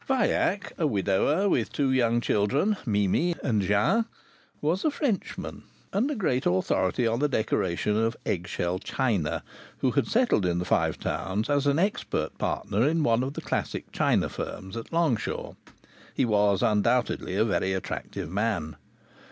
[0.07, 4.05] Vaillac, a widower with two young children, Mimi and Jean,
[4.59, 5.61] was a Frenchman,
[5.93, 9.43] and a great authority on the decoration of egg shell china,
[9.77, 13.91] who had settled in the Five Towns as expert partner in one of the classic
[13.91, 15.53] china firms at Longshaw.
[16.15, 18.77] He was undoubtedly a very attractive man.